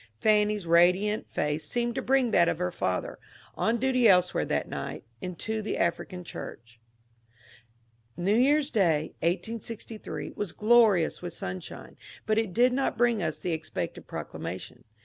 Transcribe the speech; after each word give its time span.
Fanny's 0.19 0.65
radiant 0.65 1.29
face 1.29 1.63
seemed 1.69 1.93
to 1.93 2.01
bring 2.01 2.31
that 2.31 2.49
of 2.49 2.57
her 2.57 2.71
father— 2.71 3.19
on 3.55 3.77
duty 3.77 4.07
elsewhere 4.09 4.45
that 4.45 4.67
night— 4.67 5.03
into 5.21 5.61
Uie 5.61 5.77
African 5.79 6.23
church. 6.23 6.79
New 8.17 8.33
Year's 8.35 8.71
Day, 8.71 9.13
1868, 9.19 10.35
was 10.35 10.53
glorious 10.53 11.21
with 11.21 11.33
sunshine, 11.35 11.97
but 12.25 12.39
it 12.39 12.51
did 12.51 12.73
not 12.73 12.97
bring 12.97 13.21
us 13.21 13.37
the 13.37 13.51
expected 13.51 14.07
proclamation. 14.07 14.85